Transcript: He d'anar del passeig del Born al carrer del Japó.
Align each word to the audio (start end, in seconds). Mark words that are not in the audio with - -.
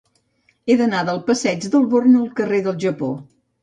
He 0.71 0.77
d'anar 0.79 1.03
del 1.11 1.21
passeig 1.29 1.69
del 1.77 1.87
Born 1.95 2.19
al 2.25 2.29
carrer 2.43 2.67
del 2.71 2.85
Japó. 2.89 3.17